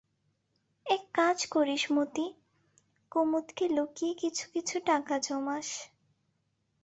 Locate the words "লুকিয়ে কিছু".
3.69-4.45